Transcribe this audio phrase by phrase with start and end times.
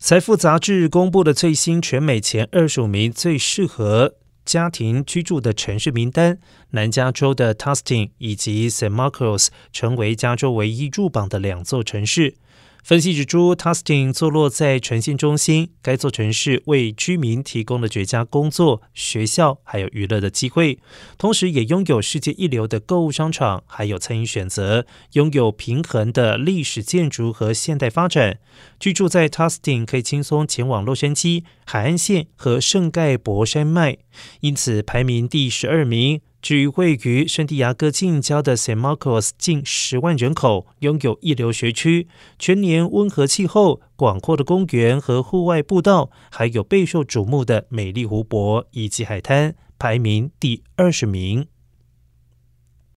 [0.00, 6.38] 财富杂志公布的最新全美前二十五名最适合家庭居住的城市名单，
[6.70, 12.36] 南加州的 Tustin 以及 San Marcos 成为加州唯一入榜的两座城市。
[12.82, 20.78] 分析指出，Tustin 坐落在城县中心，该座城市为居民提供了绝佳工作、学校还有娱乐的机会，
[21.18, 28.38] 同时也拥有世界一流的购物商场，还有餐饮选择，拥有平衡的历史建筑和现代发展。
[28.80, 33.98] 居住在 Tustin 可以轻松前往洛杉矶、海岸线和圣盖博山脉，
[34.40, 36.22] 因此排名第十二名。
[36.40, 42.06] 至于位于圣地亚哥近郊的 San Marcos，近十万人口，拥有一流学区，
[42.38, 51.46] 全年温和气候、广阔的公园和户外步道，还有备受瞩目的美丽湖泊以及海滩，排名第二十名。